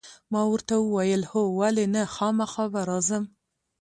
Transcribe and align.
ما 0.31 0.41
ورته 0.51 0.73
وویل: 0.79 1.21
هو، 1.31 1.41
ولې 1.59 1.85
نه، 1.93 2.03
خامخا 2.15 2.65
به 2.73 2.81
راځم. 2.89 3.23